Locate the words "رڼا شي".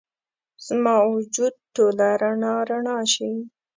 2.69-3.31